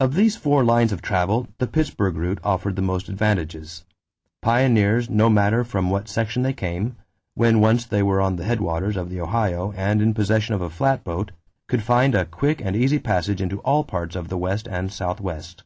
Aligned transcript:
Of 0.00 0.14
these 0.14 0.34
four 0.34 0.64
lines 0.64 0.90
of 0.90 1.00
travel, 1.00 1.46
the 1.58 1.68
Pittsburgh 1.68 2.16
route 2.16 2.40
offered 2.42 2.74
the 2.74 2.82
most 2.82 3.08
advantages. 3.08 3.84
Pioneers, 4.42 5.08
no 5.08 5.30
matter 5.30 5.62
from 5.62 5.90
what 5.90 6.08
section 6.08 6.42
they 6.42 6.52
came, 6.52 6.96
when 7.36 7.60
once 7.60 7.84
they 7.86 8.02
were 8.02 8.20
on 8.20 8.34
the 8.34 8.42
headwaters 8.42 8.96
of 8.96 9.10
the 9.10 9.20
Ohio 9.20 9.70
and 9.76 10.02
in 10.02 10.12
possession 10.12 10.56
of 10.56 10.60
a 10.60 10.70
flatboat, 10.70 11.30
could 11.68 11.84
find 11.84 12.16
a 12.16 12.24
quick 12.26 12.60
and 12.64 12.74
easy 12.74 12.98
passage 12.98 13.40
into 13.40 13.60
all 13.60 13.84
parts 13.84 14.16
of 14.16 14.26
the 14.26 14.36
West 14.38 14.66
and 14.66 14.92
Southwest. 14.92 15.62